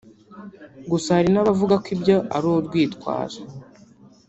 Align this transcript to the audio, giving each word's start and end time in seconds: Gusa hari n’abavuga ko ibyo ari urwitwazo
Gusa 0.91 1.09
hari 1.17 1.29
n’abavuga 1.31 1.75
ko 1.83 1.87
ibyo 1.95 2.17
ari 2.35 2.47
urwitwazo 2.53 3.41